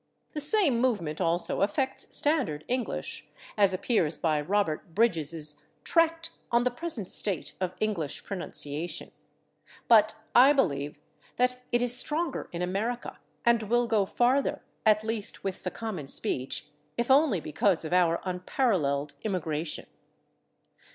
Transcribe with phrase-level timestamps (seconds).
[0.33, 6.71] The same movement also affects standard English, as appears by Robert Bridges' "Tract on the
[6.71, 9.11] Present State of English Pronunciation,"
[9.87, 10.97] but I believe
[11.35, 16.07] that it is stronger in America, and will go farther, at least with the common
[16.07, 19.85] speech, if only because of our unparalleled immigration.